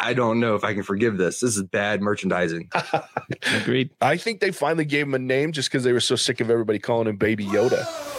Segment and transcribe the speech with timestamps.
[0.00, 1.40] I don't know if I can forgive this.
[1.40, 2.70] This is bad merchandising.
[3.60, 3.90] Agreed.
[4.00, 6.50] I think they finally gave him a name just because they were so sick of
[6.50, 8.09] everybody calling him Baby Yoda.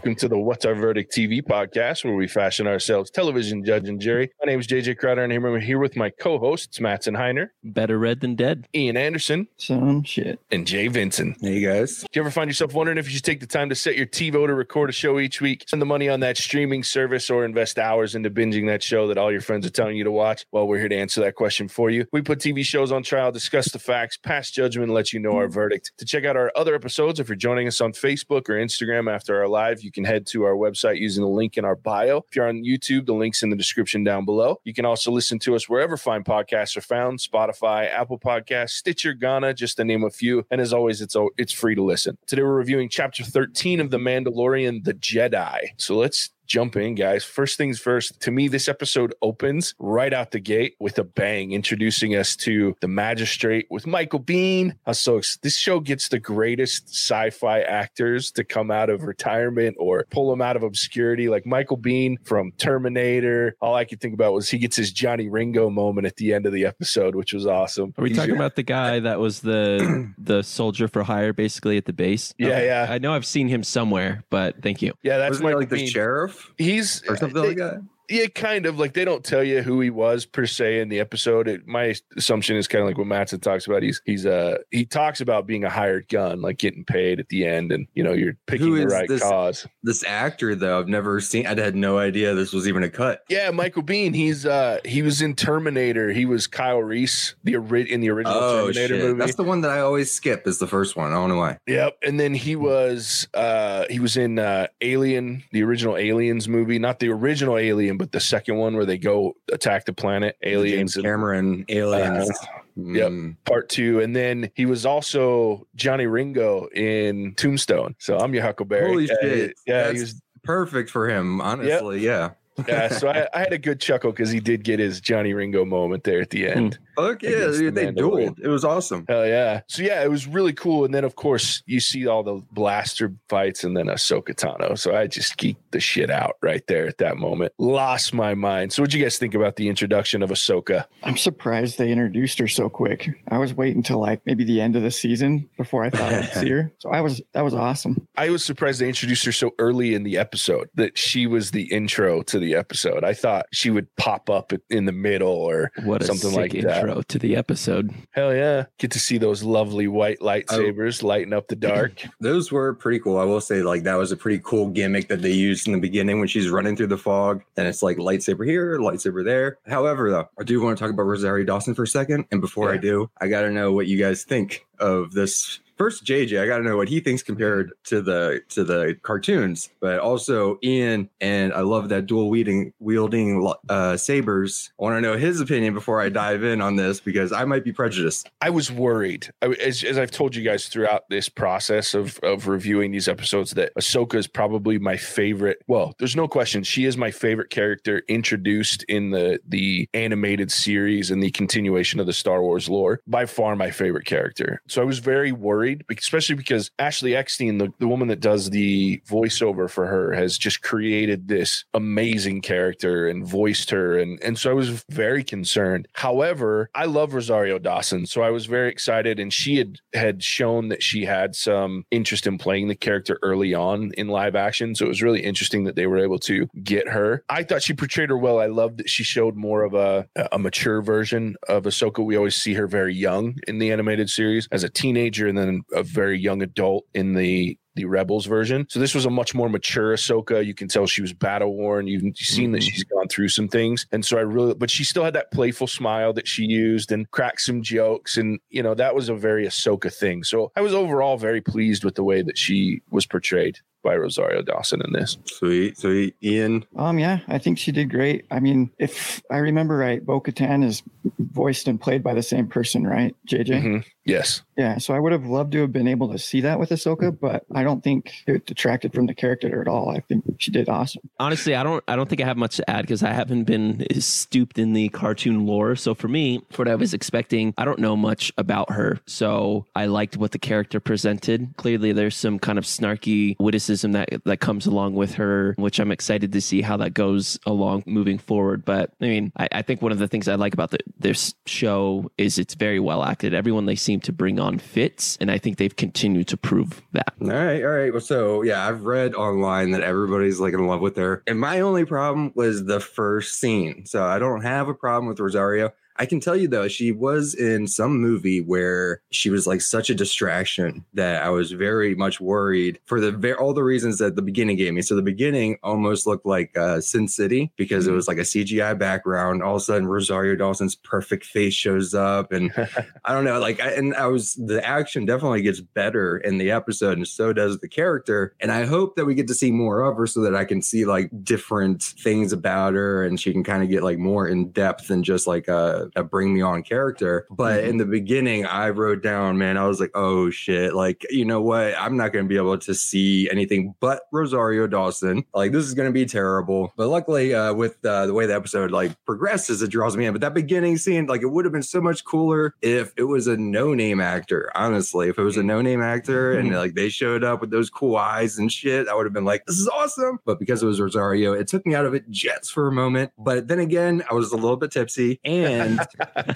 [0.00, 4.00] Welcome to the What's Our Verdict TV podcast, where we fashion ourselves television judge and
[4.00, 4.30] jury.
[4.42, 8.20] My name is JJ Crowder, and I'm here with my co-hosts Matson Heiner, Better red
[8.20, 8.66] than dead.
[8.74, 10.40] Ian Anderson, Some shit.
[10.50, 11.36] and Jay Vinson.
[11.42, 11.98] Hey guys.
[12.00, 14.06] Do you ever find yourself wondering if you should take the time to set your
[14.06, 17.44] TiVo to record a show each week, spend the money on that streaming service, or
[17.44, 20.46] invest hours into binging that show that all your friends are telling you to watch?
[20.50, 22.06] Well, we're here to answer that question for you.
[22.10, 25.36] We put TV shows on trial, discuss the facts, pass judgment, and let you know
[25.36, 25.92] our verdict.
[25.98, 29.38] To check out our other episodes, if you're joining us on Facebook or Instagram after
[29.38, 32.24] our live, you can head to our website using the link in our bio.
[32.28, 34.60] If you're on YouTube, the link's in the description down below.
[34.64, 39.14] You can also listen to us wherever fine podcasts are found Spotify, Apple Podcasts, Stitcher,
[39.14, 40.44] Ghana, just to name a few.
[40.50, 42.18] And as always, it's, it's free to listen.
[42.26, 45.58] Today, we're reviewing chapter 13 of The Mandalorian, The Jedi.
[45.76, 47.24] So let's jump in, guys.
[47.24, 51.52] First things first, to me, this episode opens right out the gate with a bang,
[51.52, 54.74] introducing us to the magistrate with Michael Biehn.
[54.84, 59.76] I'm so ex- this show gets the greatest sci-fi actors to come out of retirement
[59.78, 63.54] or pull them out of obscurity, like Michael Biehn from Terminator.
[63.60, 66.46] All I could think about was he gets his Johnny Ringo moment at the end
[66.46, 67.94] of the episode, which was awesome.
[67.96, 71.32] Are we He's talking your- about the guy that was the the soldier for hire,
[71.32, 72.34] basically at the base?
[72.38, 72.66] Yeah, Okay.
[72.66, 72.86] yeah.
[72.90, 74.94] I know I've seen him somewhere, but thank you.
[75.04, 77.82] Yeah, that's Wasn't Michael like the sheriff He's or something they- like uh, that?
[78.10, 81.00] Yeah, kind of like they don't tell you who he was per se in the
[81.00, 81.46] episode.
[81.48, 83.82] It, my assumption is kind of like what Matson talks about.
[83.82, 87.46] He's he's uh he talks about being a hired gun, like getting paid at the
[87.46, 89.66] end, and you know you're picking the right this- cause.
[89.82, 91.46] This actor though, I've never seen.
[91.46, 93.22] I had no idea this was even a cut.
[93.28, 94.14] Yeah, Michael Biehn.
[94.14, 96.10] He's uh he was in Terminator.
[96.12, 99.04] He was Kyle Reese, the ori- in the original Oh Terminator shit!
[99.04, 99.18] movie.
[99.18, 100.46] That's the one that I always skip.
[100.46, 101.12] Is the first one.
[101.12, 101.58] I don't know why.
[101.66, 101.98] Yep.
[102.02, 106.98] And then he was uh he was in uh Alien, the original Aliens movie, not
[106.98, 110.96] the original Alien, but the second one where they go attack the planet, aliens James
[110.96, 112.30] and Cameron aliens.
[112.76, 113.10] Yep.
[113.10, 113.36] Mm.
[113.44, 114.00] part two.
[114.00, 117.94] And then he was also Johnny Ringo in Tombstone.
[117.98, 118.88] So I'm your Huckleberry.
[118.88, 119.54] Holy Uh, shit!
[119.66, 121.42] Yeah, That's he was perfect for him.
[121.42, 122.30] Honestly, yeah.
[122.68, 122.88] Yeah.
[122.88, 126.04] So I, I had a good chuckle because he did get his Johnny Ringo moment
[126.04, 126.58] there at the hmm.
[126.58, 126.78] end.
[126.96, 127.46] Fuck yeah!
[127.46, 128.30] The they Mandalorian.
[128.30, 128.40] dueled.
[128.40, 129.06] It was awesome.
[129.08, 129.62] Hell yeah.
[129.68, 130.84] So yeah, it was really cool.
[130.84, 134.78] And then of course you see all the blaster fights and then Ahsoka Tano.
[134.78, 137.52] So I just geeked the shit out right there at that moment.
[137.58, 138.72] Lost my mind.
[138.72, 140.84] So what'd you guys think about the introduction of Ahsoka?
[141.02, 143.08] I'm surprised they introduced her so quick.
[143.28, 146.32] I was waiting until like maybe the end of the season before I thought I'd
[146.32, 146.72] see her.
[146.80, 148.06] So I was that was awesome.
[148.16, 151.64] I was surprised they introduced her so early in the episode that she was the
[151.64, 153.04] intro to the episode.
[153.04, 156.78] I thought she would pop up in the middle or What Something sick like that.
[156.80, 157.90] intro to the episode.
[158.10, 158.64] hell yeah.
[158.78, 162.02] Get to see those lovely white lightsabers lighting up the dark.
[162.20, 163.18] Those were pretty cool.
[163.18, 165.78] I will say, like that was a pretty cool gimmick that they used in the
[165.80, 167.42] beginning when she's running through the fog.
[167.56, 169.58] And it's like lightsaber here, lightsaber there.
[169.66, 172.26] However, though, I do want to talk about Rosario Dawson for a second.
[172.30, 175.60] And before I do, I got to know what you guys think of this.
[175.80, 179.70] First, JJ, I got to know what he thinks compared to the to the cartoons,
[179.80, 181.08] but also Ian.
[181.22, 184.72] And I love that dual wielding wielding uh, sabers.
[184.78, 187.64] I want to know his opinion before I dive in on this because I might
[187.64, 188.28] be prejudiced.
[188.42, 192.46] I was worried, I, as, as I've told you guys throughout this process of, of
[192.46, 195.62] reviewing these episodes, that Ahsoka is probably my favorite.
[195.66, 196.62] Well, there's no question.
[196.62, 202.06] She is my favorite character introduced in the, the animated series and the continuation of
[202.06, 203.00] the Star Wars lore.
[203.06, 204.60] By far, my favorite character.
[204.68, 209.00] So I was very worried, especially because Ashley Eckstein, the, the woman that does the
[209.08, 213.98] voiceover for her, has just created this amazing character and voiced her.
[213.98, 215.88] And, and so I was very concerned.
[215.94, 218.06] However, I love Rosario Dawson.
[218.06, 219.18] So I was very excited.
[219.18, 223.54] And she had, had shown that she had some interest in playing the character early
[223.54, 224.74] on in live action.
[224.74, 227.24] So it was really interesting that they were able to get her.
[227.28, 228.38] I thought she portrayed her well.
[228.38, 232.04] I loved that she showed more of a, a mature version of Ahsoka.
[232.04, 235.59] We always see her very young in the animated series as a teenager and then
[235.72, 238.66] a very young adult in the the Rebels version.
[238.68, 240.44] So this was a much more mature Ahsoka.
[240.44, 241.86] You can tell she was battle worn.
[241.86, 242.68] You've, seen that Mhm.
[242.70, 243.86] she's gone through some things.
[243.92, 247.08] And so I really, but she still had that playful smile that she used and
[247.12, 248.16] cracked some jokes.
[248.16, 250.24] And, you know, that was a very Ahsoka thing.
[250.24, 253.58] So I was overall very pleased with the way that she was portrayed.
[253.82, 255.16] By Rosario Dawson in this.
[255.24, 256.14] Sweet, sweet.
[256.22, 258.24] Ian, Um, yeah, I think she did great.
[258.30, 260.82] I mean, if I remember right, Bo Katan is
[261.18, 263.14] voiced and played by the same person, right?
[263.26, 263.62] JJ?
[263.62, 263.84] Mhm.
[264.04, 264.42] Yes.
[264.56, 267.16] Yeah, so I would have loved to have been able to see that with Ahsoka,
[267.18, 269.90] but I don't think it detracted from the character at all.
[269.90, 271.02] I think she did awesome.
[271.18, 273.84] honestly i don't i don't think i have much to add because i haven't been
[274.00, 277.78] stooped in the cartoon lore so for me for what i was expecting i don't
[277.78, 282.58] know much about her so i liked what the character presented clearly there's some kind
[282.58, 286.76] of snarky witticism that that comes along with her which i'm excited to see how
[286.76, 290.28] that goes along moving forward but i mean i, I think one of the things
[290.28, 294.12] i like about the, this show is it's very well acted everyone they seem to
[294.12, 297.92] bring on fits and i think they've continued to prove that All right, all right.
[297.92, 301.22] Well, so yeah, I've read online that everybody's like in love with her.
[301.26, 303.84] And my only problem was the first scene.
[303.84, 305.70] So I don't have a problem with Rosario.
[305.96, 309.90] I can tell you though, she was in some movie where she was like such
[309.90, 314.22] a distraction that I was very much worried for the all the reasons that the
[314.22, 314.82] beginning gave me.
[314.82, 318.78] So the beginning almost looked like uh, Sin City because it was like a CGI
[318.78, 319.42] background.
[319.42, 322.52] All of a sudden, Rosario Dawson's perfect face shows up, and
[323.04, 326.50] I don't know, like, I, and I was the action definitely gets better in the
[326.50, 328.34] episode, and so does the character.
[328.40, 330.62] And I hope that we get to see more of her so that I can
[330.62, 334.50] see like different things about her, and she can kind of get like more in
[334.50, 337.26] depth than just like a, a bring me on character.
[337.30, 341.24] But in the beginning, I wrote down, man, I was like, oh shit, like, you
[341.24, 341.74] know what?
[341.78, 345.24] I'm not going to be able to see anything but Rosario Dawson.
[345.34, 346.72] Like, this is going to be terrible.
[346.76, 350.12] But luckily, uh, with uh, the way the episode like progresses, it draws me in.
[350.12, 353.26] But that beginning scene, like, it would have been so much cooler if it was
[353.26, 354.50] a no name actor.
[354.54, 357.70] Honestly, if it was a no name actor and like they showed up with those
[357.70, 360.18] cool eyes and shit, I would have been like, this is awesome.
[360.24, 363.12] But because it was Rosario, it took me out of it just for a moment.
[363.18, 365.69] But then again, I was a little bit tipsy and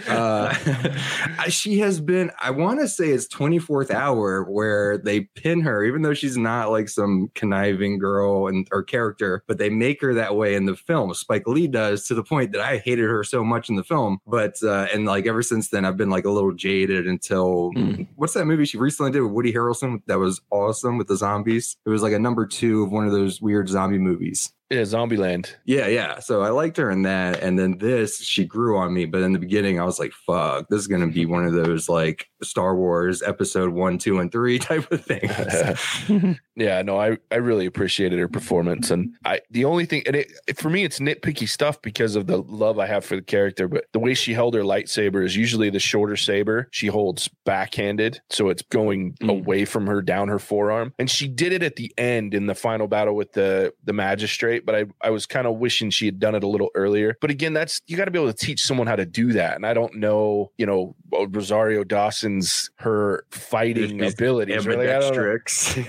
[0.09, 0.53] uh,
[1.49, 6.03] she has been, I want to say it's 24th hour where they pin her, even
[6.03, 10.37] though she's not like some conniving girl and or character, but they make her that
[10.37, 11.13] way in the film.
[11.15, 14.19] Spike Lee does to the point that I hated her so much in the film.
[14.27, 18.07] But, uh, and like ever since then, I've been like a little jaded until Mm.
[18.17, 21.77] what's that movie she recently did with Woody Harrelson that was awesome with the zombies?
[21.87, 24.53] It was like a number two of one of those weird zombie movies.
[24.71, 25.55] Yeah, Zombieland.
[25.67, 26.19] Yeah, yeah.
[26.21, 27.43] So I liked her in that.
[27.43, 29.05] And then this, she grew on me.
[29.05, 31.53] But in the beginning, I was like, fuck, this is going to be one of
[31.53, 36.39] those like Star Wars episode one, two, and three type of things.
[36.57, 38.91] yeah, no, I, I really appreciated her performance.
[38.91, 42.39] And I the only thing and it, for me it's nitpicky stuff because of the
[42.39, 45.71] love I have for the character, but the way she held her lightsaber is usually
[45.71, 48.21] the shorter saber she holds backhanded.
[48.31, 49.31] So it's going Mm.
[49.31, 50.93] away from her down her forearm.
[50.99, 54.65] And she did it at the end in the final battle with the the magistrate,
[54.67, 57.17] but I, I was kind of wishing she had done it a little earlier.
[57.21, 59.57] But again, that's you got to be able to teach someone how to do that.
[59.57, 60.95] And I don't know, you know,
[61.29, 64.67] Rosario Dawson's her fighting abilities.
[64.67, 65.39] Really, I don't know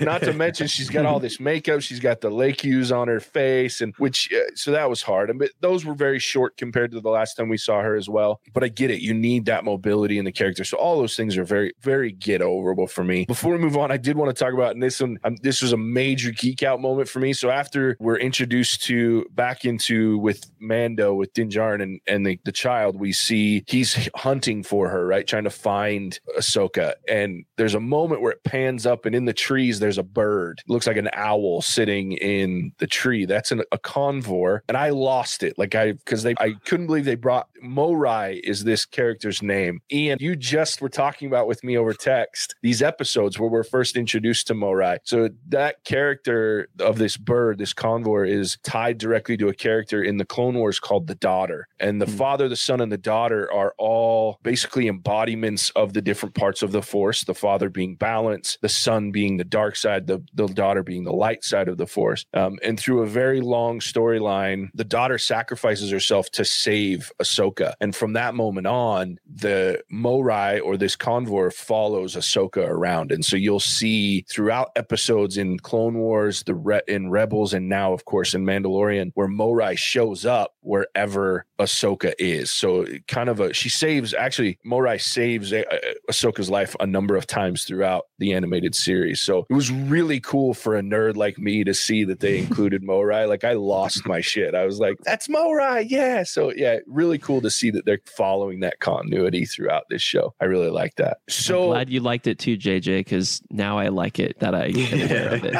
[0.00, 1.80] not to mention she's got all this makeup.
[1.82, 5.30] She's got the lekku on her face and which uh, so that was hard.
[5.30, 8.08] And but those were very short compared to the last time we saw her as
[8.08, 8.40] well.
[8.52, 9.00] But i get it.
[9.00, 10.64] You need that mobility in the character.
[10.64, 13.24] So all those things are very very get overable for me.
[13.24, 15.62] Before we move on i did want to talk about and this one um, this
[15.62, 17.32] was a major geek out moment for me.
[17.32, 22.38] So after we're introduced to back into with mando with din Djarin and and the,
[22.44, 25.26] the child we see he's hunting for her right?
[25.26, 26.94] Trying to find ahsoka.
[27.08, 30.45] And there's a moment where it pans up and in the trees there's a bird
[30.52, 33.26] it looks like an owl sitting in the tree.
[33.26, 35.58] That's an, a convor and i lost it.
[35.58, 39.80] Like i because they i couldn't believe they brought morai is this character's name.
[39.92, 43.96] Ian you just were talking about with me over text these episodes where we're first
[43.96, 44.98] introduced to morai.
[45.04, 50.16] So that character of this bird this convor is tied directly to a character in
[50.18, 51.68] the clone wars called the daughter.
[51.80, 52.16] And the Hmm.
[52.16, 56.72] father the son and the daughter are all basically embodiments of the different parts of
[56.72, 60.82] the force the father being balance the son being the dark side the, the daughter
[60.82, 62.24] being the light side of the force.
[62.34, 67.74] Um, and through a very long storyline the daughter sacrifices herself to save ahsoka.
[67.80, 73.12] And from that moment on the morai or this convor follows ahsoka around.
[73.12, 77.92] And so you'll see throughout episodes in clone wars the Re- in rebels and now
[77.92, 83.52] of course in mandalorian where morai shows up wherever ahsoka is so kind of a
[83.52, 85.62] she saves actually morai saves uh,
[86.10, 90.54] ahsoka's life a number of times throughout the animated series so it was really cool
[90.54, 94.20] for a nerd like me to see that they included morai like i lost my
[94.20, 98.00] shit i was like that's morai yeah so yeah really cool to see that they're
[98.06, 102.26] following that continuity throughout this show i really like that I'm so glad you liked
[102.26, 105.52] it too, JJ, because now I like it that I am it.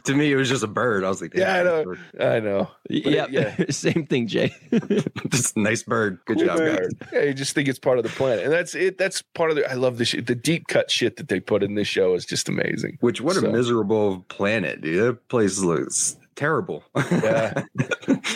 [0.04, 1.04] to me, it was just a bird.
[1.04, 1.94] I was like, Yeah, I know.
[2.18, 2.68] I know.
[2.88, 3.26] yeah.
[3.30, 3.54] yeah.
[3.80, 4.54] Same thing, Jay.
[5.28, 6.18] Just nice bird.
[6.26, 6.76] Good Cool job, guys.
[6.76, 6.94] bird.
[7.12, 8.98] Yeah, you just think it's part of the planet, and that's it.
[8.98, 9.70] That's part of the.
[9.70, 10.26] I love the shit.
[10.26, 12.98] The deep cut shit that they put in this show is just amazing.
[13.00, 15.02] Which what So- a miserable planet, dude.
[15.02, 16.82] That place looks terrible.
[16.96, 17.64] Yeah.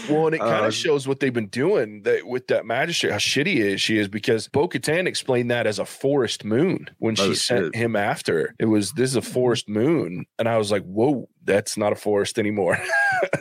[0.08, 3.10] Well, and it kind Uh, of shows what they've been doing that with that magistrate,
[3.10, 7.14] how shitty is she is because Bo Katan explained that as a forest moon when
[7.16, 7.74] she Oh, sent shit.
[7.74, 8.38] him after.
[8.48, 8.54] her.
[8.58, 10.26] It was this is a forest moon.
[10.38, 12.78] And I was like, whoa, that's not a forest anymore.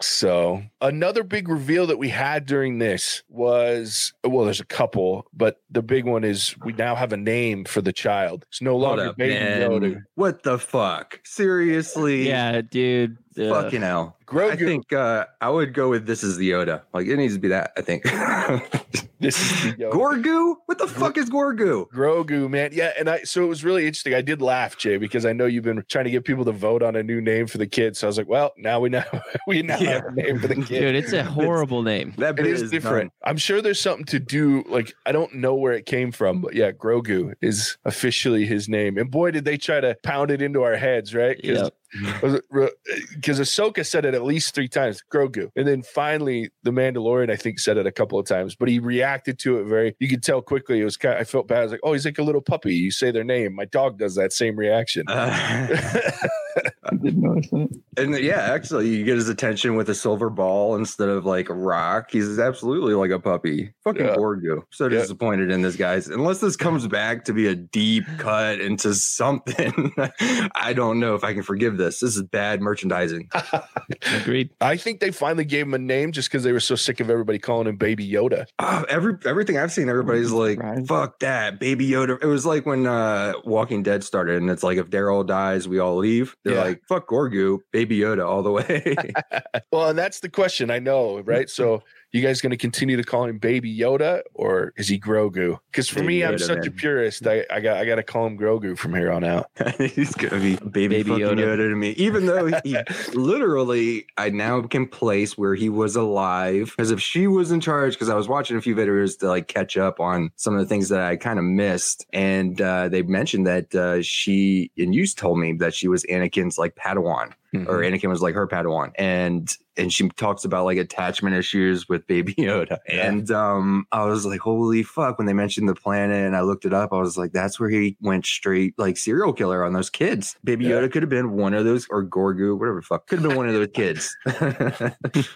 [0.00, 5.60] So another big reveal that we had during this was well, there's a couple, but
[5.70, 8.44] the big one is we now have a name for the child.
[8.48, 9.70] It's no Hold longer up, baby man.
[9.70, 10.02] Yoda.
[10.14, 11.20] What the fuck?
[11.24, 12.28] Seriously?
[12.28, 13.16] yeah, dude.
[13.38, 14.16] uh, Fucking hell.
[14.26, 14.52] Grogu.
[14.52, 16.82] I think uh, I would go with this is the Yoda.
[16.92, 18.04] Like it needs to be that, I think.
[19.20, 19.92] This is the Yoda.
[19.92, 20.54] Gorgu?
[20.66, 21.86] What the fuck is Gorgu?
[21.90, 22.70] Grogu, man.
[22.72, 24.14] Yeah, and I so it was really interesting.
[24.14, 26.82] I did laugh, Jay, because I know you've been trying to get people to vote
[26.82, 27.96] on a new name for the kid.
[27.96, 29.02] So I was like, well, now we know
[29.46, 29.90] we now Yeah.
[29.94, 30.80] have a name for the kid.
[30.80, 32.14] Dude, it's a horrible name.
[32.18, 33.12] That It bit is different.
[33.22, 33.30] done.
[33.30, 34.62] I'm sure there's something to do.
[34.68, 38.98] Like I don't know where it came from, but yeah, Grogu is officially his name.
[38.98, 41.38] And boy, did they try to pound it into our heads, right?
[41.42, 41.74] Yep.
[41.92, 47.36] Because Ahsoka said it at least three times, Grogu, and then finally the Mandalorian I
[47.36, 49.94] think said it a couple of times, but he reacted to it very.
[49.98, 50.80] You could tell quickly.
[50.80, 51.18] It was kind.
[51.18, 51.60] I felt bad.
[51.60, 52.74] I was like, oh, he's like a little puppy.
[52.74, 53.54] You say their name.
[53.54, 55.04] My dog does that same reaction.
[55.08, 55.68] Uh,
[56.84, 57.68] I didn't notice that.
[57.96, 61.54] and yeah, actually, you get his attention with a silver ball instead of like a
[61.54, 62.10] rock.
[62.10, 63.72] He's absolutely like a puppy.
[63.84, 64.16] Fucking Yeah.
[64.16, 64.62] Gorgu.
[64.70, 65.00] So Yeah.
[65.00, 66.08] disappointed in this, guys.
[66.08, 69.92] Unless this comes back to be a deep cut into something,
[70.54, 72.00] I don't know if I can forgive this.
[72.00, 73.30] This is bad merchandising.
[74.20, 74.50] Agreed.
[74.60, 77.10] I think they finally gave him a name just because they were so sick of
[77.10, 78.46] everybody calling him Baby Yoda.
[78.58, 80.86] Oh, every everything I've seen, everybody's like, Right.
[80.86, 84.78] "Fuck that, Baby Yoda." It was like when uh Walking Dead started, and it's like
[84.78, 86.36] if Daryl dies, we all leave.
[86.48, 86.64] They're Yeah.
[86.64, 88.94] like, "Fuck Gorgu, Baby Yoda, all the way."
[89.72, 90.70] Well, and that's the question.
[90.70, 91.48] I know, right?
[91.58, 95.58] So, you guys going to continue to call him Baby Yoda, or is he Grogu?
[95.70, 97.26] Because for Baby me, I'm Yoda, such a purist.
[97.26, 99.50] I, I got I got to call him Grogu from here on out.
[99.78, 101.36] He's gonna be baby, Baby Yoda.
[101.36, 101.68] Yoda.
[101.68, 102.78] to me, even though he, he
[103.14, 106.72] literally, I now can place where he was alive.
[106.76, 109.48] Because if she was in charge, because I was watching a few videos to like
[109.48, 113.02] catch up on some of the things that I kind of missed, and uh, they
[113.02, 117.78] mentioned that uh, she and you told me that she was Anakin's like Padawan, or
[117.82, 122.34] Anakin was like her Padawan, and and she talks about like attachment issues with Baby
[122.38, 123.06] Yoda, Yeah.
[123.08, 125.18] and um, I was like, holy fuck!
[125.18, 127.70] When they mentioned the planet, and I looked it up, I was like, that's where
[127.70, 130.36] he went straight like serial killer on those kids.
[130.44, 130.72] Baby Yeah.
[130.72, 133.36] Yoda could have been one of those, or Gorgu, whatever the fuck, could have been
[133.36, 134.16] one of those kids.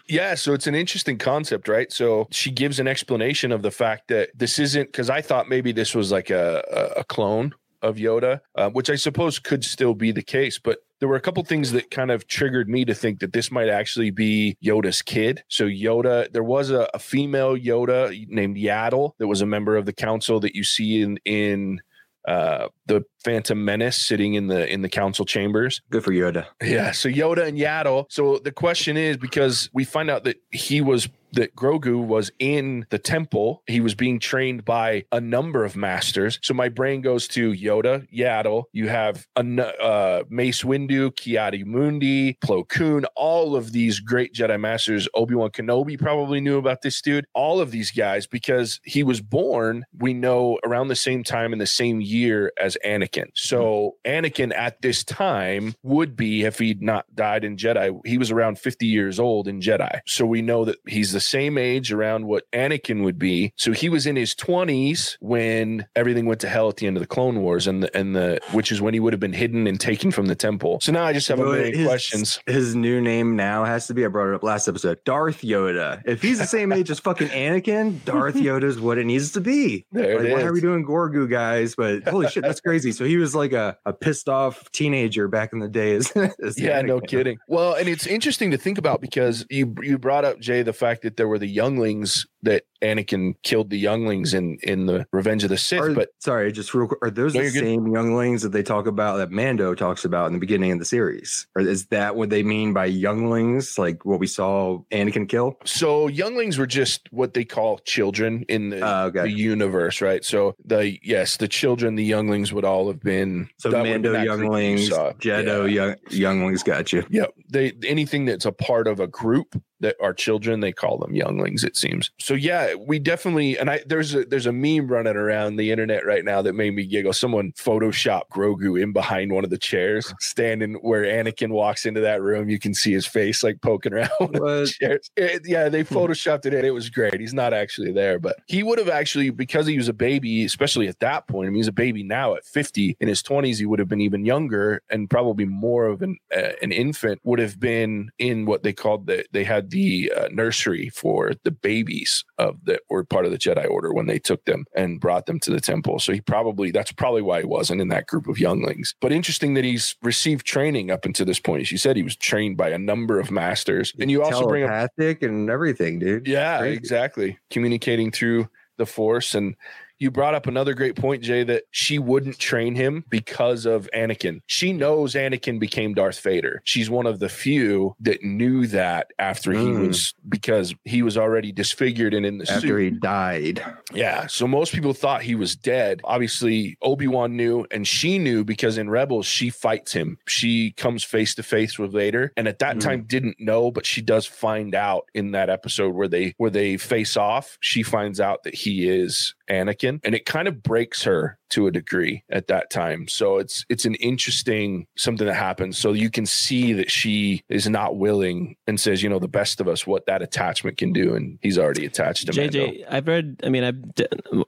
[0.09, 1.91] Yeah, so it's an interesting concept, right?
[1.93, 5.73] So she gives an explanation of the fact that this isn't because I thought maybe
[5.73, 6.63] this was like a
[6.97, 10.79] a, a clone of Yoda, uh, which I suppose could still be the case, but.
[11.01, 13.69] There were a couple things that kind of triggered me to think that this might
[13.69, 15.43] actually be Yoda's kid.
[15.49, 19.85] So Yoda, there was a, a female Yoda named Yaddle that was a member of
[19.85, 21.81] the council that you see in in
[22.29, 25.81] uh, the Phantom Menace sitting in the in the council chambers.
[25.91, 26.47] Good for Yoda.
[26.63, 26.93] Yeah.
[26.93, 28.07] So Yoda and Yaddle.
[28.09, 32.87] So the question is because we find out that he was that Grogu was in
[32.91, 33.63] the temple.
[33.67, 36.39] He was being trained by a number of masters.
[36.43, 38.65] So my brain goes to Yoda, Yaddle.
[38.73, 44.61] You have a nu- uh, Mace Windu, Ki-Adi-Mundi, Plo Koon, all of these great Jedi
[44.61, 45.09] masters.
[45.15, 47.25] Obi Wan Kenobi probably knew about this dude.
[47.35, 49.85] All of these guys because he was born.
[49.99, 53.12] We know around the same time in the same year as Anakin.
[53.35, 57.99] So Anakin at this time would be if he'd not died in Jedi.
[58.05, 60.01] He was around 50 years old in Jedi.
[60.07, 63.53] So we know that he's the same age around what Anakin would be.
[63.57, 67.03] So he was in his 20s when everything went to hell at the end of
[67.03, 69.67] the Clone Wars and the and the which is when he would have been hidden
[69.67, 70.79] and taken from the temple.
[70.83, 72.41] So now I just have a million his- questions.
[72.47, 74.05] His new name now has to be.
[74.05, 74.99] I brought it up last episode.
[75.05, 76.03] Darth Yoda.
[76.05, 79.41] If he's the same age as fucking Anakin, Darth Yoda is what it needs to
[79.41, 79.87] be.
[79.93, 80.45] There like, why is.
[80.45, 81.75] are we doing Gorgu, guys?
[81.75, 82.93] But holy shit, that's crazy.
[82.93, 85.95] So he was like a, a pissed off teenager back in the day.
[85.95, 86.11] As,
[86.43, 87.39] as Yeah, no kidding.
[87.49, 91.03] Well, and it's interesting to think about because you you brought up Jay the fact
[91.03, 95.51] that there were the younglings that Anakin killed the younglings in in the Revenge of
[95.51, 96.99] the Sith, Are- but sorry, just real quick.
[97.03, 97.61] Are those No, the good.
[97.61, 100.85] same younglings that they talk about that Mando talks about in the beginning of the
[100.85, 101.47] series?
[101.55, 103.79] Or is that what they mean by younglings?
[103.79, 105.57] Like what we saw Anakin kill?
[105.65, 109.23] so younglings were just what they call children in the, Oh, okay.
[109.23, 110.25] the universe, right?
[110.25, 115.13] So the yes, the children, the younglings would all have been So Mando younglings, saw.
[115.13, 117.05] Jeddo young, younglings got you.
[117.11, 121.15] Yeah, they anything that's a part of a group that are children, they call them
[121.15, 121.65] younglings.
[121.65, 122.11] It seems.
[122.21, 123.59] So yeah, we definitely.
[123.59, 126.75] And I there's a there's a meme running around the internet right now that made
[126.75, 127.15] me giggle.
[127.15, 132.23] Someone photoshopped Grogu in behind one of the chairs, standing where Anakin walks into that
[132.23, 132.49] room.
[132.51, 134.11] You can see his face like poking around.
[134.21, 135.01] the.
[135.17, 136.65] It- yeah, they photoshopped it in.
[136.65, 137.21] It was great.
[137.21, 140.89] He's not actually there, but he would have actually because he was a baby, especially
[140.89, 141.47] at that point.
[141.49, 142.97] I mean, he's a baby now at 50.
[143.01, 146.51] In his 20s, he would have been even younger and probably more of an uh,
[146.63, 147.21] an infant.
[147.25, 151.51] Would have been in what they called the they had the uh, nursery for the
[151.51, 155.27] babies of the were part of the Jedi Order when they took them and brought
[155.27, 155.99] them to the temple.
[155.99, 158.95] So he probably that's probably why he wasn't in that group of younglings.
[159.01, 161.63] But interesting that he's received training up until this point.
[161.63, 163.93] As you said, he was trained by a number of masters.
[163.99, 166.29] And you also bring up and everything, dude.
[166.29, 167.39] yeah, exactly.
[167.51, 168.49] Communicating through
[168.79, 169.35] the force.
[169.35, 169.55] And
[170.03, 174.41] you brought up another great point, Jay, that she wouldn't train him because of Anakin.
[174.47, 176.61] She knows Anakin became Darth Vader.
[176.65, 179.87] She's one of the few that knew that after he Mm.
[179.89, 182.79] was because he was already disfigured and in the After suit.
[182.83, 183.63] he died.
[183.95, 184.27] Yeah.
[184.27, 186.01] So most people thought he was dead.
[186.05, 190.19] Obviously, Obi Wan knew, and she knew because in Rebels, she fights him.
[190.27, 192.81] She comes face to face with Vader, and at that Mhm.
[192.81, 196.77] time didn't know, but she does find out in that episode where they where they
[196.77, 197.57] face off.
[197.61, 201.71] She finds out that he is Anakin, and it kind of breaks her to a
[201.71, 203.07] degree at that time.
[203.09, 205.77] So it's it's an interesting something that happens.
[205.79, 209.61] So you can see that she is not willing and says, you know, the best
[209.61, 212.73] of us, what that attachment can do, and he's already attached to Mando.
[212.89, 213.41] i've read.
[213.45, 214.07] I mean, I've, d-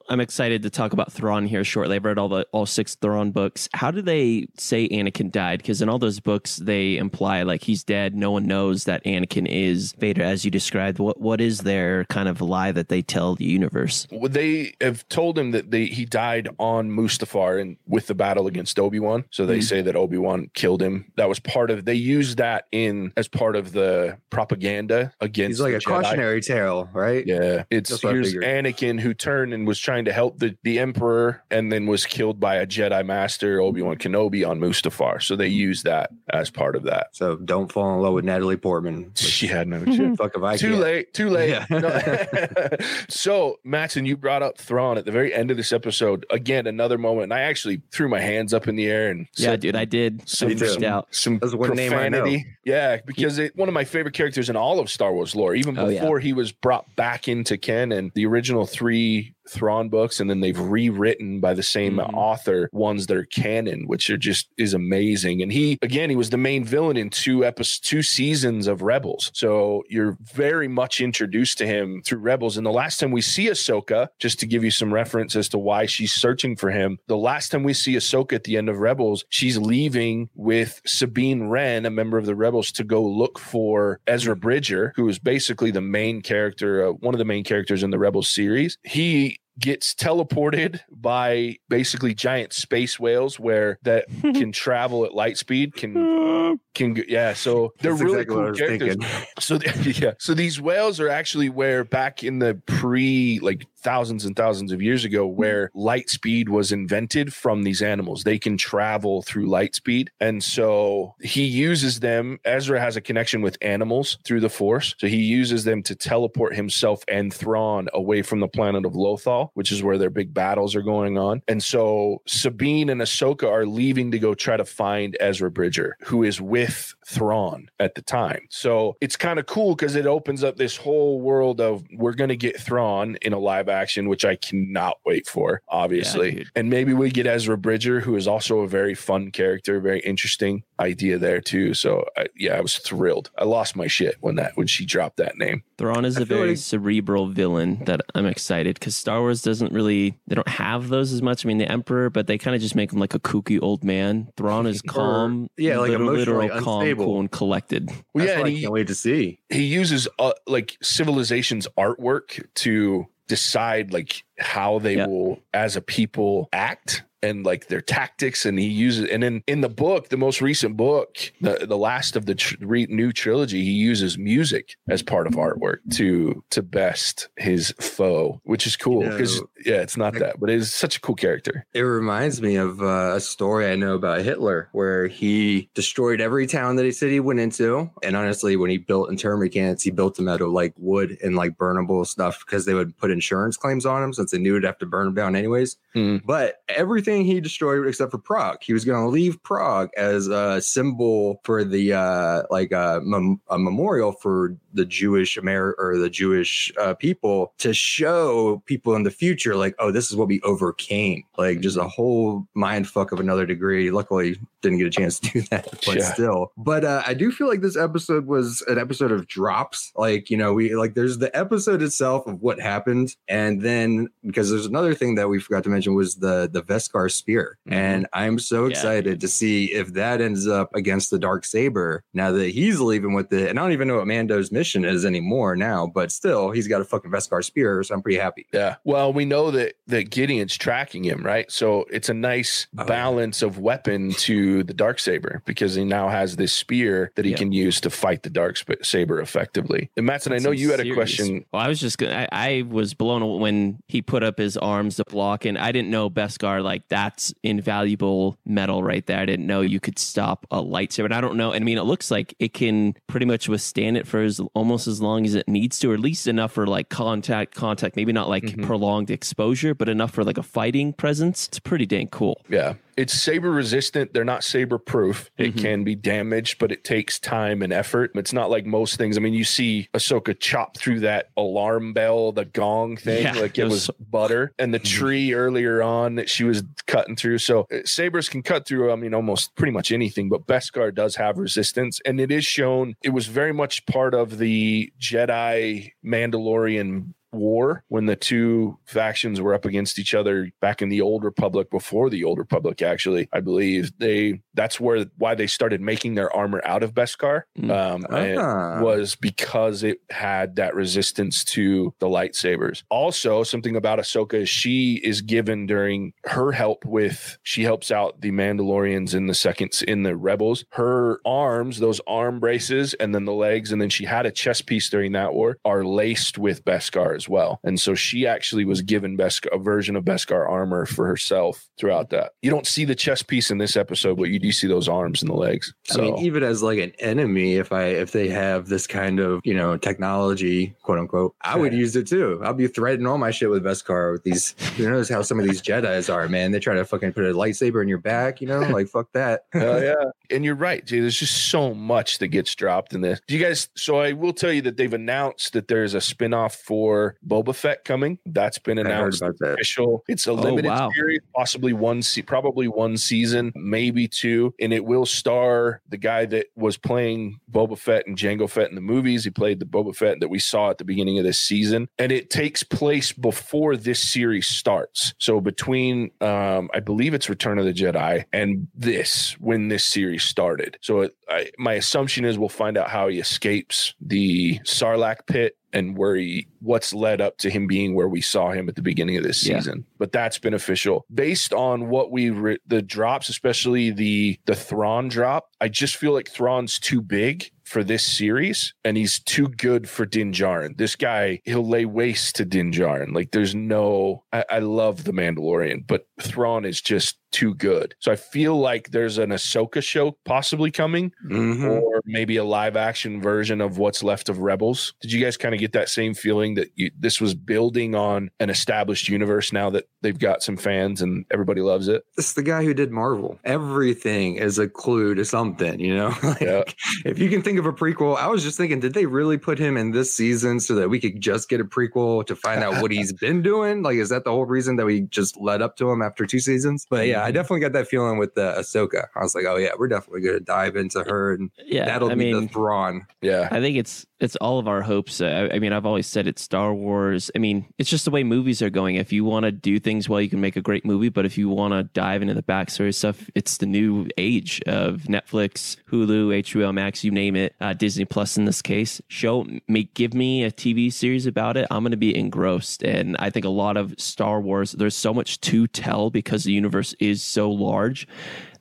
[0.09, 1.97] I'm excited to talk about Thrawn here shortly.
[1.97, 3.69] I've read all the all six Thrawn books.
[3.75, 5.59] How do they say Anakin died?
[5.59, 8.15] Because in all those books, they imply like he's dead.
[8.15, 10.99] No one knows that Anakin is Vader, as you described.
[10.99, 14.07] What what is their kind of lie that they tell the universe?
[14.11, 18.47] Well, they have told him that they he died on Mustafar and with the battle
[18.47, 19.25] against Obi Wan.
[19.31, 19.64] So they Mhm.
[19.64, 21.12] say that Obi Wan killed him.
[21.17, 21.85] That was part of.
[21.85, 25.59] They used that in as part of the propaganda against.
[25.59, 25.85] He's like a Jedi.
[26.03, 27.26] cautionary tale, right?
[27.26, 28.35] Yeah, it's That's what I here's.
[28.35, 32.41] Anakin who turned and was trying to help the, the Emperor and then was killed
[32.41, 35.23] by a Jedi Master Obi Wan Kenobi on Mustafar.
[35.23, 37.09] So they used that as part of that.
[37.12, 39.12] So don't fall in love with Natalie Portman.
[39.35, 40.17] She had no shit.
[40.17, 40.81] Fuck if I too can.
[40.81, 41.67] late too late Yeah.
[41.71, 42.76] No.
[43.09, 46.99] so matson you brought up Thrawn at the very end of this episode again another
[46.99, 49.76] moment and i actually threw my hands up in the air and Yeah, said dude,
[49.76, 50.28] I did.
[50.28, 50.66] some, Me too.
[50.66, 51.06] freaked out.
[51.11, 52.23] some one name I know.
[52.23, 52.47] profanity.
[52.64, 55.78] Yeah, because it one of my favorite characters in all of Star Wars lore, even
[55.78, 56.00] Oh, yeah.
[56.00, 60.59] before he was brought back into canon, the original three Thrawn books, and then they've
[60.59, 62.14] rewritten by the same Mhm.
[62.14, 65.42] author ones that are canon, which are just is amazing.
[65.42, 69.30] And he again, he was the main villain in two episodes, two seasons of Rebels.
[69.35, 72.56] So you're very much introduced to him through Rebels.
[72.56, 75.04] And the last time we see Ahsoka, just to give you some reference
[75.37, 78.57] as to why she's searching for him, the last time we see Ahsoka at the
[78.57, 83.03] end of Rebels, she's leaving with Sabine Wren, a member of the Rebels, to go
[83.03, 87.45] look for Ezra Bridger, who is basically the main character, uh, one of the main
[87.45, 88.79] characters in the Rebels series.
[88.83, 95.75] He gets teleported by basically giant space whales where that can travel at light speed
[95.75, 99.33] can can yeah so they're That's really exactly cool characters thinking.
[99.38, 99.59] so
[100.05, 104.73] yeah, so these whales are actually where back in the pre like thousands and thousands
[104.73, 105.37] of years ago, hmm.
[105.37, 108.25] where light speed was invented from these animals.
[108.25, 112.40] They can travel through light speed, and so he uses them.
[112.44, 116.55] Ezra has a connection with animals through the Force, so he uses them to teleport
[116.55, 120.75] himself and Thrawn away from the planet of Lothal, which is where their big battles
[120.75, 121.42] are going on.
[121.49, 126.23] And so Sabine and Ahsoka are leaving to go try to find Ezra Bridger, who
[126.23, 128.47] is with Thrawn at the time.
[128.51, 132.29] So it's kind of cool because it opens up this whole world of we're going
[132.29, 136.31] to get Thrawn in a live action, which I cannot wait for, obviously.
[136.33, 136.49] dude.
[136.57, 140.63] and maybe we get Ezra Bridger, who is also a very fun character, very interesting
[140.81, 141.75] idea there too.
[141.75, 143.31] So I, yeah, I was thrilled.
[143.39, 145.63] I lost my shit when that when she dropped that name.
[145.79, 149.73] Thrawn is I a very like- cerebral villain that I'm excited because Star Wars doesn't
[149.73, 151.45] really they don't have those as much.
[151.45, 153.83] I mean, the Emperor, but they kind of just make him like a kooky old
[153.85, 154.29] man.
[154.37, 157.05] Thrawn is calm, yeah, like literal, literal, calm, unstable.
[157.05, 157.91] cool, and collected.
[158.15, 159.41] Well, yeah, what and I he, can't wait to see.
[159.49, 165.07] he uses uh, like civilization's artwork to decide like how they Yeah.
[165.07, 169.61] will as a people act and like their tactics and he uses and in in
[169.61, 171.09] the book the most recent book
[171.41, 175.33] the the last of the tr- re- new trilogy he uses music as part of
[175.35, 180.17] artwork to to best his foe which is cool You because know, yeah it's not
[180.17, 183.21] I- that but it is such a cool character It reminds me of uh, a
[183.21, 187.41] story I know about Hitler, where he destroyed every town that he said he went
[187.41, 187.91] into.
[188.03, 191.35] And honestly, when he built internment camps, he built them out of like wood and
[191.37, 194.65] like burnable stuff because they would put insurance claims on them since they knew it'd
[194.65, 195.77] have to burn them down anyways.
[195.97, 196.23] Mm.
[196.25, 198.59] But everything everything he destroyed except for Prague.
[198.62, 203.40] He was going to leave Prague as a symbol for the uh, like uh, mem-
[203.48, 209.05] a memorial for the Jewish Amer or the Jewish uh, people to show people in
[209.05, 211.22] the future, like, oh, this is what we overcame.
[211.38, 213.90] Like, just a whole mind fuck of another degree.
[213.90, 216.12] Luckily, didn't get a chance to do that, but Yeah.
[216.12, 216.53] still.
[216.57, 219.92] But uh, I do feel like this episode was an episode of drops.
[219.96, 224.50] Like, you know, we like there's the episode itself of what happened, and then because
[224.50, 226.62] there's another thing that we forgot to mention was the the
[227.05, 227.73] Beskar spear, Mhm.
[227.73, 228.71] and I'm so Yeah.
[228.71, 233.14] excited to see if that ends up against the dark saber now that he's leaving
[233.14, 233.49] with it.
[233.51, 236.81] And I don't even know what Mando's mission is anymore now, but still, he's got
[236.81, 238.47] a fucking Beskar spear, so I'm pretty happy.
[238.53, 238.77] Yeah.
[238.85, 241.51] Well, we know that that Gideon's tracking him, right?
[241.51, 242.85] So it's a nice Oh.
[242.85, 247.33] balance of weapon to the dark saber because he now has this spear that he
[247.33, 247.37] Yeah.
[247.37, 249.90] can use to fight the dark sp- saber effectively.
[249.97, 251.45] And Matson, I know Some you had a serious- question.
[251.53, 252.27] Well, I was just gonna.
[252.33, 255.73] I, I was blown away when he put up his arms to block, and I
[255.73, 259.18] didn't know Beskar like that's invaluable metal right there.
[259.18, 261.07] I didn't know you could stop a lightsaber.
[261.07, 261.52] And I don't know.
[261.52, 265.00] I mean, it looks like it can pretty much withstand it for as almost as
[265.00, 267.96] long as it needs to, or at least enough for like contact, contact.
[267.96, 268.62] Maybe not like Mhm.
[268.64, 271.48] prolonged exposure, but enough for like a fighting presence.
[271.48, 272.40] It's pretty dang cool.
[272.48, 272.74] Yeah.
[272.96, 274.12] It's saber resistant.
[274.12, 275.30] They're not saber proof.
[275.38, 275.61] It Mhm.
[275.61, 278.12] can be damaged, but it takes time and effort.
[278.14, 279.16] It's not like most things.
[279.16, 283.59] I mean, you see Ahsoka chop through that alarm bell, the gong thing, Yeah, like
[283.59, 287.38] it it was was- butter, and the tree earlier on that she was cutting through.
[287.38, 291.16] So uh, sabers can cut through, I mean, almost pretty much anything, but Beskar does
[291.16, 292.00] have resistance.
[292.04, 298.07] And it is shown, it was very much part of the Jedi Mandalorian war when
[298.07, 302.25] the two factions were up against each other back in the old republic before the
[302.25, 306.83] old republic actually i believe they that's where why they started making their armor out
[306.83, 307.70] of beskar Mm.
[307.70, 308.81] um Ah.
[308.83, 312.83] was because it had that resistance to the lightsabers.
[312.90, 318.20] Also, something about Ahsoka is she is given during her help with she helps out
[318.20, 320.64] the Mandalorians in the seconds in the rebels.
[320.70, 324.66] Her arms, those arm braces, and then the legs, and then she had a chest
[324.66, 327.61] piece during that war, are laced with Beskar as well.
[327.65, 332.11] And so she actually was given Beskar a version of Beskar armor for herself throughout
[332.11, 332.33] that.
[332.43, 335.23] You don't see the chest piece in this episode, but you do see those arms
[335.23, 335.73] and the legs.
[335.85, 339.21] So I mean, even as like an enemy, if I if they have this kind
[339.21, 342.41] of you know technology, quote unquote, I would use it too.
[342.45, 344.55] I'll be threading all my shit with Beskar with these.
[344.77, 346.53] You notice how some of these Jedi's are, man.
[346.53, 349.45] They try to fucking put a lightsaber in your back, you know, like fuck that.
[349.53, 349.95] Hell yeah.
[350.31, 351.03] And you're right, dude.
[351.03, 353.21] There's just so much that gets dropped in this.
[353.27, 353.69] Do you guys?
[353.77, 357.85] So I will tell you that they've announced that there's a spinoff for Boba Fett
[357.85, 358.18] coming.
[358.27, 359.22] That's been announced.
[359.22, 359.55] about that.
[359.55, 360.05] Official.
[360.09, 360.90] It's a limited wow.
[360.94, 366.27] series, possibly one, se- probably one season, maybe two, and it will star the guy
[366.27, 369.24] that was playing Boba Fett and Jango Fett in the movies.
[369.24, 372.12] He played the Boba Fett that we saw at the beginning of this season, and
[372.12, 375.14] it takes place before this series starts.
[375.18, 380.24] So between, um, I believe it's Return of the Jedi and this, when this series
[380.24, 380.79] started.
[380.81, 385.57] So it, I, my assumption is we'll find out how he escapes the Sarlacc pit
[385.75, 388.83] and where he what's led up to him being where we saw him at the
[388.83, 389.59] beginning of this Yeah.
[389.59, 395.09] season but that's beneficial based on what we re- the drops especially the the Thrawn
[395.09, 399.89] drop i just feel like Thrawn's too big for this series and he's too good
[399.89, 400.77] for Din Djarin.
[400.77, 403.15] This guy, he'll lay waste to Din Djarin.
[403.15, 407.94] Like there's no I, I love the Mandalorian, but Thrawn is just too good.
[407.99, 411.68] So I feel like there's an Ahsoka show possibly coming Mhm.
[411.83, 414.94] or maybe a live action version of what's left of Rebels.
[415.03, 418.31] Did you guys kind of get that same feeling that you, this was building on
[418.38, 422.05] an established universe now that they've got some fans and everybody loves it?
[422.16, 423.38] It's the guy who did Marvel.
[423.44, 426.14] Everything is a clue to something, you know.
[426.23, 426.62] like, Yeah.
[427.05, 429.59] If you can think of a prequel, I was just thinking, did they really put
[429.59, 432.81] him in this season so that we could just get a prequel to find out
[432.81, 433.83] what he's been doing?
[433.83, 436.38] Like, is that the whole reason that we just led up to him after two
[436.38, 436.87] seasons?
[436.88, 439.07] But yeah, I definitely got that feeling with the Ahsoka.
[439.17, 442.15] I was like, oh yeah, we're definitely gonna dive into her, and Yeah, that'll I
[442.15, 443.07] be mean, the Thrawn.
[443.23, 443.49] Yeah.
[443.51, 445.21] I think it's it's all of our hopes.
[445.21, 447.31] Uh, I, I mean, I've always said it's Star Wars.
[447.35, 448.97] I mean, it's just the way movies are going.
[448.97, 451.11] If you want to do things well, you can make a great movie.
[451.11, 455.03] But if you want to dive into the backstory stuff, it's the new age of
[455.03, 459.01] Netflix, Hulu, HBO Max, you name it, uh, Disney Plus in this case.
[459.09, 461.67] Show, make, give me a TV series about it.
[461.71, 462.83] I'm going to be engrossed.
[462.83, 466.53] And I think a lot of Star Wars, there's so much to tell because the
[466.53, 468.07] universe is so large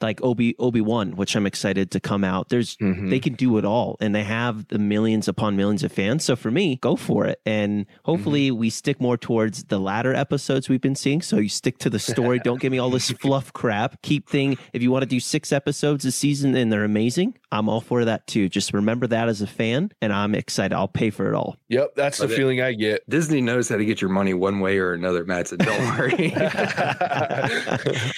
[0.04, 2.50] like Obi Obi Wan, which I'm excited to come out.
[2.50, 3.10] There's Mhm.
[3.10, 6.24] they can do it all, and they have the millions upon millions of fans.
[6.24, 10.70] So for me, go for it, and hopefully we stick more towards the latter episodes
[10.70, 11.22] we've been seeing.
[11.24, 12.40] So you stick to the story.
[12.44, 14.02] Don't give me all this fluff crap.
[14.04, 14.58] Keep thing.
[14.74, 18.04] If you want to do six episodes a season and they're amazing, I'm all for
[18.06, 18.50] that too.
[18.50, 20.76] Just remember that as a fan, and I'm excited.
[20.76, 21.56] I'll pay for it all.
[21.70, 22.32] Yep, that's the it.
[22.32, 23.08] feeling I get.
[23.10, 25.48] Disney knows how to get your money one way or another, Matt.
[25.48, 26.34] So don't worry.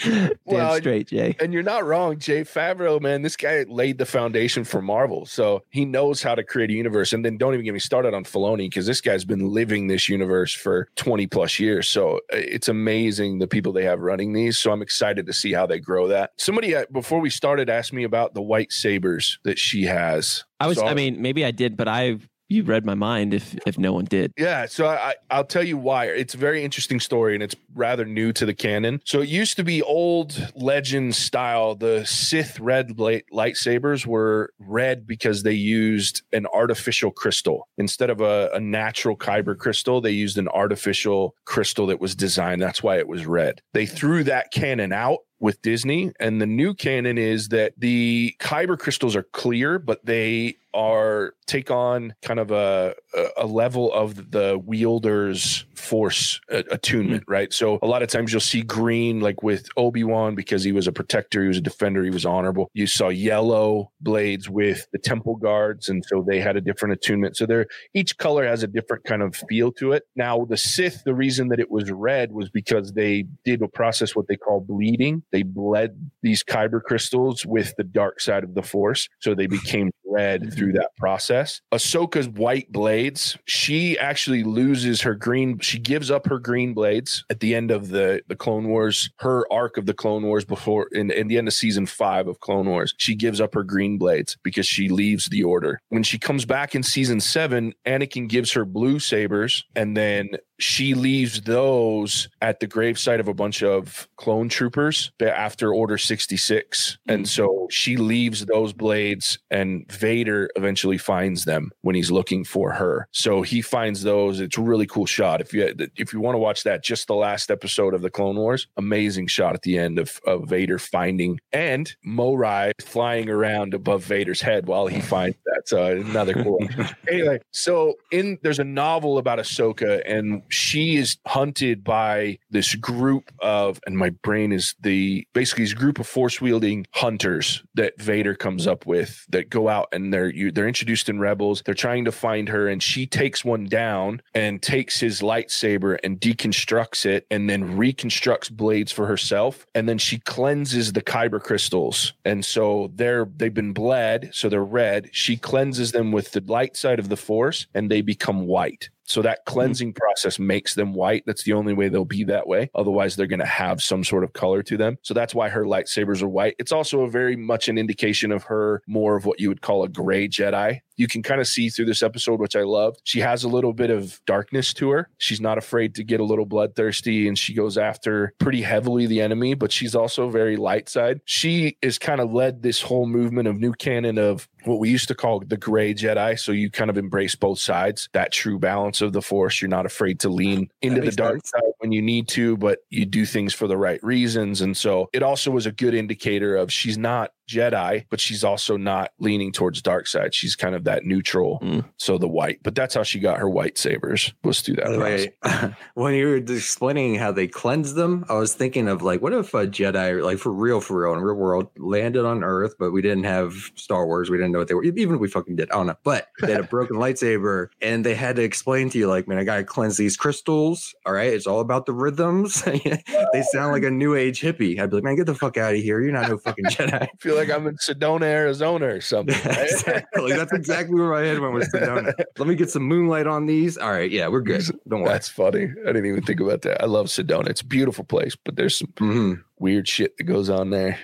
[0.05, 1.35] Damn Well, straight, Jay.
[1.39, 3.21] And you're not wrong, Jay Favreau, man.
[3.21, 5.25] This guy laid the foundation for Marvel.
[5.25, 7.13] So he knows how to create a universe.
[7.13, 10.07] And then don't even get me started on Filoni because this guy's been living this
[10.09, 11.89] universe for 20 plus years.
[11.89, 14.57] So uh, it's amazing the people they have running these.
[14.59, 16.31] So I'm excited to see how they grow that.
[16.37, 20.43] Somebody, uh, before we started, asked me about the white sabers that she has.
[20.59, 20.77] I was.
[20.77, 23.33] So- I mean, maybe I did, but I you read my mind.
[23.33, 26.05] If if no one did, Yeah, so I, I'll tell you why.
[26.05, 29.01] It's a very interesting story, and it's rather new to the canon.
[29.05, 31.75] So it used to be old legend style.
[31.75, 38.21] The Sith red light, lightsabers were red because they used an artificial crystal instead of
[38.21, 40.01] a, a natural kyber crystal.
[40.01, 42.61] They used an artificial crystal that was designed.
[42.61, 43.61] That's why it was red.
[43.73, 46.11] They threw that canon out with Disney.
[46.19, 51.71] And the new canon is that the kyber crystals are clear, but they are take
[51.71, 52.93] on kind of a
[53.37, 57.53] a- level of the wielder's force uh, attunement, right?
[57.53, 60.87] So a lot of times you'll see green, like with Obi Wan, because he was
[60.87, 62.69] a protector, he was a defender, he was honorable.
[62.73, 67.37] You saw yellow blades with the temple guards, and so they had a different attunement.
[67.37, 70.03] So they're each color has a different kind of feel to it.
[70.15, 74.15] Now, the Sith, the reason that it was red was because they did a process
[74.15, 75.23] what they call bleeding.
[75.31, 79.91] They bled these kyber crystals with the dark side of the Force, so they became
[80.15, 81.61] red through that process.
[81.73, 85.59] Ahsoka's white blades, she actually loses her green.
[85.59, 89.51] She gives up her green blades at the end of the the Clone Wars, her
[89.51, 92.67] arc of the Clone Wars before in, in the end of season five of Clone
[92.67, 92.93] Wars.
[92.97, 95.79] She gives up her green blades because she leaves the Order.
[95.89, 100.93] When she comes back in season seven, Anakin gives her blue sabers, and then she
[100.93, 106.97] leaves those at the gravesite of a bunch of clone troopers after Order 66.
[107.07, 107.25] And mm-hmm.
[107.25, 113.07] so she leaves those blades, and Vader eventually finds them when he's looking for her.
[113.11, 114.39] So he finds those.
[114.39, 115.41] It's a really cool shot.
[115.41, 118.37] If you if you want to watch that, just the last episode of the Clone
[118.37, 124.03] Wars, amazing shot at the end of, of Vader finding and Morai flying around above
[124.03, 125.67] Vader's head while he finds that.
[125.67, 126.59] So another cool
[127.09, 133.31] anyway, so in there's a novel about Ahsoka, and she is hunted by this group
[133.39, 138.35] of, and my brain is the basically this group of force wielding hunters that Vader
[138.35, 141.61] comes up with that go out and they're you, they're introduced in Rebels.
[141.65, 146.19] They're trying to find her, and she takes one down and takes his lightsaber and
[146.19, 152.13] deconstructs it, and then reconstructs blades for herself, and then she cleanses the kyber crystals,
[152.23, 155.09] and so they're they've been bled, so they're red.
[155.11, 158.89] She cleanses them with the light side of the force, and they become white.
[159.05, 159.53] So that hmm.
[159.53, 161.23] cleansing process makes them white.
[161.25, 162.69] That's the only way they'll be that way.
[162.75, 164.97] Otherwise, they're going to have some sort of color to them.
[165.01, 166.55] So that's why her lightsabers are white.
[166.59, 169.83] It's also a very much an indication of her more of what you would call
[169.83, 170.79] a gray Jedi.
[170.97, 173.01] You can kind of see through this episode, which I loved.
[173.03, 175.09] She has a little bit of darkness to her.
[175.17, 179.21] She's not afraid to get a little bloodthirsty and she goes after pretty heavily the
[179.21, 181.21] enemy, but she's also very light side.
[181.25, 185.07] She is kind of led this whole movement of new canon of what we used
[185.07, 186.39] to call the gray Jedi.
[186.39, 189.61] So you kind of embrace both sides, that true balance of the force.
[189.61, 191.51] You're not afraid to lean into the dark sense.
[191.51, 194.61] side when you need to, but you do things for the right reasons.
[194.61, 198.77] And so it also was a good indicator of she's not Jedi, but she's also
[198.77, 200.33] not leaning towards dark side.
[200.33, 201.59] She's kind of that neutral.
[201.61, 201.85] Mm.
[201.97, 205.33] So the white, but that's how she got her white sabers was through that way,
[205.93, 209.53] when you were explaining how they cleanse them, I was thinking of like, what if
[209.53, 213.01] a Jedi, like for real, for real, in real world, landed on Earth, but we
[213.01, 214.83] didn't have Star Wars, we didn't know what they were.
[214.83, 215.97] Even if we fucking did, I don't know.
[216.03, 219.37] But they had a broken lightsaber, and they had to explain to you, like, man,
[219.37, 220.95] I gotta cleanse these crystals.
[221.05, 222.61] All right, it's all about the rhythms.
[222.63, 224.79] they sound like a new age hippie.
[224.79, 226.01] I'd be like, man, get the fuck out of here.
[226.01, 227.07] You're not no fucking Jedi.
[227.35, 229.35] Feel like I'm in Sedona, Arizona or something.
[229.45, 229.69] right?
[229.69, 230.33] exactly.
[230.33, 232.13] That's exactly where my head went with Sedona.
[232.37, 233.77] Let me get some moonlight on these.
[233.77, 234.63] All right, yeah, we're good.
[234.87, 235.09] Don't worry.
[235.11, 235.63] That's funny.
[235.83, 236.81] I didn't even think about that.
[236.81, 237.49] I love Sedona.
[237.49, 239.43] It's a beautiful place, but there's some Mhm.
[239.59, 240.97] weird shit that goes on there.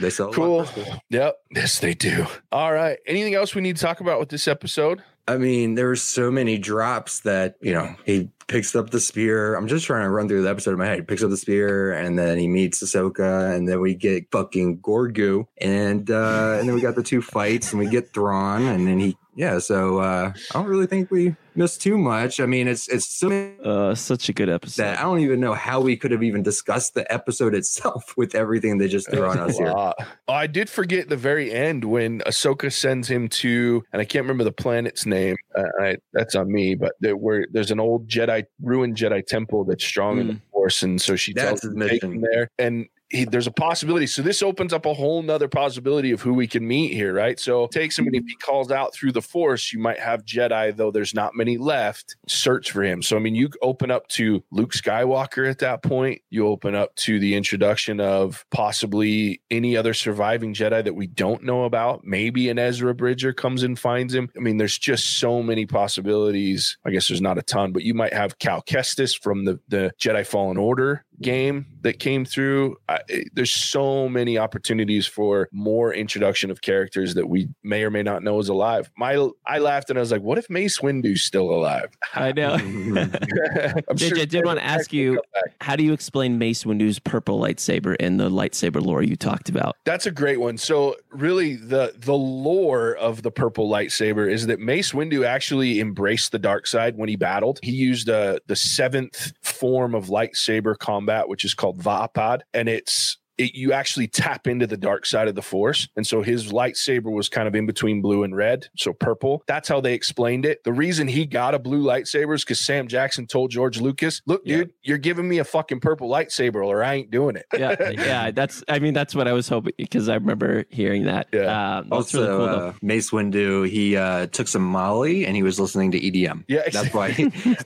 [0.00, 0.66] They sell Cool.
[1.10, 1.36] Yep.
[1.54, 2.26] Yes, they do.
[2.52, 2.98] All right.
[3.06, 5.02] Anything else we need to talk about with this episode?
[5.28, 9.56] I mean, there were so many drops that, you know, he picks up the spear.
[9.56, 10.98] I'm just trying to run through the episode in my head.
[10.98, 14.78] He picks up the spear and then he meets Ahsoka and then we get fucking
[14.78, 18.86] Gorgu and uh and then we got the two fights and we get Thrawn and
[18.86, 22.40] then he yeah, so uh I don't really think we missed too much.
[22.40, 23.28] I mean, it's it's so
[23.64, 24.82] Uh, such a good episode.
[24.82, 28.34] that I don't even know how we could have even discussed the episode itself with
[28.34, 29.72] everything they just threw on us here.
[29.72, 29.94] Wow.
[30.28, 34.24] Oh, I did forget the very end when Ahsoka sends him to, and I can't
[34.24, 35.36] remember the planet's name.
[35.56, 39.64] Uh, I, that's on me, but there, where there's an old Jedi, ruined Jedi temple
[39.64, 42.12] that's strong in the Force, and so she That's tells his him to take mission.
[42.16, 42.86] him there, and.
[43.10, 44.06] He, there's a possibility.
[44.06, 47.38] So this opens up a whole nother possibility of who we can meet here, right?
[47.38, 51.14] So and if he calls out through the force, you might have Jedi, though there's
[51.14, 53.02] not many left, search for him.
[53.02, 56.20] So I mean, you open up to Luke Skywalker at that point.
[56.30, 61.44] You open up to the introduction of possibly any other surviving Jedi that we don't
[61.44, 62.04] know about.
[62.04, 64.30] Maybe an Ezra Bridger comes and finds him.
[64.36, 66.76] I mean, there's just so many possibilities.
[66.84, 69.92] I guess there's not a ton, but you might have Cal Kestis from the the
[70.00, 72.76] Jedi Fallen Order game that came through.
[72.88, 73.00] I,
[73.32, 78.22] there's so many opportunities for more introduction of characters that we may or may not
[78.22, 78.90] know is alive.
[78.96, 82.54] My I laughed and I was like, "What if Mace Windu's still alive?" I know.
[82.54, 85.20] I'm JJ, I did want to ask you,
[85.60, 89.76] how do you explain Mace Windu's purple lightsaber in the lightsaber lore you talked about?
[89.84, 90.58] That's a great one.
[90.58, 96.32] So really the the lore of the purple lightsaber is that Mace Windu actually embraced
[96.32, 97.58] the dark side when he battled.
[97.62, 103.18] He used uh, the seventh form of lightsaber combat, which is called Vapad, and it's
[103.38, 105.88] it, you actually tap into the dark side of the force.
[105.96, 109.42] And so his lightsaber was kind of in between blue and red, so purple.
[109.46, 110.64] That's how they explained it.
[110.64, 114.42] The reason he got a blue lightsaber is because Sam Jackson told George Lucas, look,
[114.44, 114.58] Yeah.
[114.58, 117.46] dude, you're giving me a fucking purple lightsaber or I ain't doing it.
[117.56, 118.62] Yeah, yeah, that's.
[118.68, 121.28] I mean, that's what I was hoping because I remember hearing that.
[121.32, 121.78] Yeah.
[121.78, 122.66] um, that's Also, really cool.
[122.68, 126.44] uh, Mace Windu, he uh, took some Molly and he was listening to EDM.
[126.48, 127.14] Yeah, That's why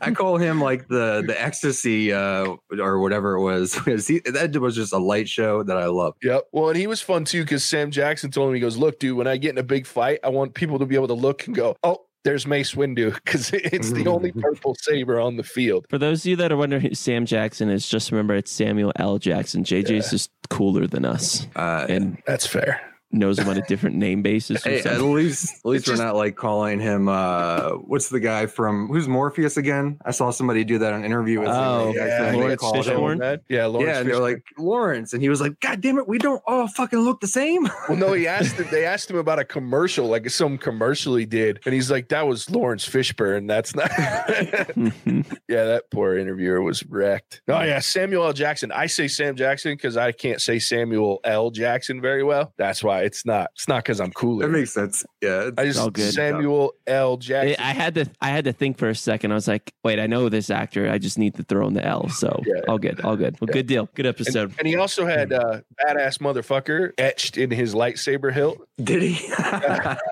[0.01, 3.75] I call him like the the ecstasy uh, or whatever it was.
[3.81, 6.15] 'Cause he, that was just a light show that I love.
[6.23, 6.45] Yep.
[6.53, 9.17] Well, and he was fun too because Sam Jackson told him, he goes, Look, dude,
[9.17, 11.47] when I get in a big fight, I want people to be able to look
[11.47, 15.87] and go, Oh, there's Mace Windu because it's the only purple saber on the field.
[15.89, 18.93] For those of you that are wondering who Sam Jackson is, just remember it's Samuel
[18.97, 19.19] L.
[19.19, 19.65] Jackson.
[19.65, 22.81] JJ is just cooler than us Uh, and That's fair.
[23.13, 24.65] Knows him on a different name basis.
[24.65, 28.09] Or Hey, at least at least It's we're just- not like calling him uh what's
[28.09, 29.99] the guy from who's Morpheus again?
[30.05, 31.55] I saw somebody do that on an interview with him.
[31.57, 33.41] Oh, They yeah, Laurence Fishburne?
[33.49, 36.19] Yeah, Laurence Yeah, and they're like Laurence, and he was like, "God damn it, we
[36.19, 39.41] don't all fucking look the same." Well, no, he asked him, they asked him about
[39.41, 41.59] a commercial, like some commercial he did.
[41.65, 43.49] And he's like, That was Laurence Fishburne.
[43.49, 45.39] That's not Mhm.
[45.49, 47.43] Yeah, that poor interviewer was wrecked.
[47.49, 48.33] Oh yeah, Samuel L.
[48.33, 48.71] Jackson.
[48.73, 51.51] I say Sam Jackson because I can't say Samuel L.
[51.51, 52.53] Jackson very well.
[52.57, 53.51] That's why it's not.
[53.55, 54.47] It's not because I'm cooler.
[54.47, 55.05] That makes sense.
[55.23, 56.13] Yeah, it's- I just all good.
[56.13, 57.17] Samuel L.
[57.17, 57.57] Jackson.
[57.59, 58.07] I had to.
[58.21, 59.33] I had to think for a second.
[59.33, 60.91] I was like, "Wait, I know this actor.
[60.91, 62.61] I just need to throw in the L." So Yeah.
[62.69, 63.41] all good, all good.
[63.41, 63.55] Well, Yeah.
[63.55, 63.89] good deal.
[63.95, 64.55] Good And, episode.
[64.59, 68.59] and he also had uh, badass motherfucker etched in his lightsaber hilt.
[68.83, 69.33] Did he?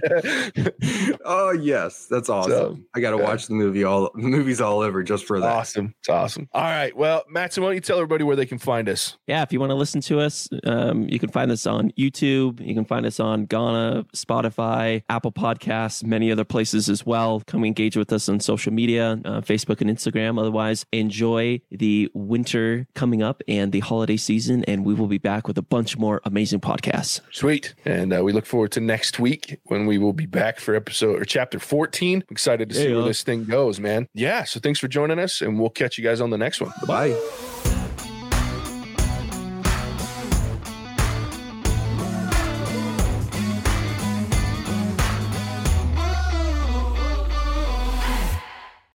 [1.24, 2.50] oh yes, that's awesome.
[2.50, 3.22] So, I got to yeah.
[3.22, 5.46] watch the movie all movies all over just for that.
[5.46, 5.94] awesome.
[6.00, 6.48] It's awesome.
[6.52, 6.96] All right.
[6.96, 9.16] Well, Matson, why don't you tell everybody where they can find us?
[9.26, 12.60] yeah, if you want to listen to us, um, you can find us on YouTube.
[12.60, 17.40] You can find us on Ghana, Spotify, Apple Podcasts, many other places as well.
[17.46, 20.38] Come engage with us on social media, uh, Facebook and Instagram.
[20.38, 25.46] Otherwise, enjoy the winter coming up and the holiday season, and we will be back
[25.46, 27.20] with a bunch more amazing podcasts.
[27.30, 27.74] Sweet.
[27.84, 31.20] And uh, we look forward to next week when we will be back for episode
[31.20, 32.24] or chapter 14.
[32.30, 32.96] excited to see Yeah.
[32.96, 34.08] where this thing goes, man.
[34.14, 34.44] Yeah.
[34.44, 36.72] So thanks for joining us, and we'll catch you guys on the next one.
[36.86, 37.59] Bye.